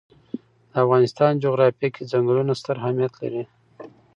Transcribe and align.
د 0.71 0.73
افغانستان 0.83 1.31
جغرافیه 1.43 1.89
کې 1.95 2.09
ځنګلونه 2.11 2.53
ستر 2.59 2.75
اهمیت 2.81 3.13
لري. 3.21 3.43